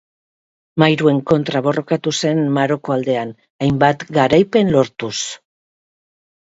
Mairuen 0.83 1.19
kontra 1.31 1.61
borrokatu 1.67 2.13
zen 2.21 2.41
Maroko 2.57 2.97
aldean, 2.97 3.37
hainbat 3.67 4.09
garaipen 4.21 4.75
lortuz. 4.79 5.17